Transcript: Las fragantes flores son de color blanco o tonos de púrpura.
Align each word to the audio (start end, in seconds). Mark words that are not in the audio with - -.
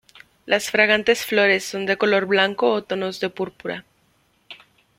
Las 0.47 0.71
fragantes 0.71 1.27
flores 1.27 1.63
son 1.63 1.85
de 1.85 1.95
color 1.95 2.25
blanco 2.25 2.73
o 2.73 2.81
tonos 2.83 3.19
de 3.19 3.29
púrpura. 3.29 3.85